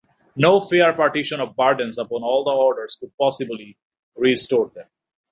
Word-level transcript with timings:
No 0.35 0.59
fair 0.59 0.93
partition 0.93 1.39
of 1.41 1.55
burdens 1.55 1.99
upon 1.99 2.23
all 2.23 2.43
the 2.43 2.49
orders 2.49 2.97
could 2.99 3.15
possibly 3.19 3.77
restore 4.15 4.71
them. 4.73 4.87